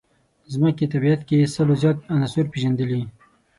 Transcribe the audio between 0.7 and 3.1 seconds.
طبیعت کې سلو زیات عناصر پېژندلي.